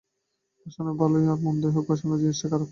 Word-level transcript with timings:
বাসনা 0.59 0.91
ভালই 0.99 1.23
হোক 1.23 1.31
আর 1.33 1.39
মন্দই 1.45 1.71
হোক, 1.75 1.83
বাসনা 1.89 2.15
জিনিষটাই 2.21 2.49
খারাপ। 2.51 2.69